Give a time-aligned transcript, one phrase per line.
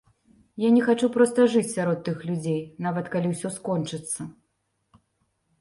[0.61, 4.21] Я не хачу проста жыць сярод тых людзей, нават калі ўсё скончыцца.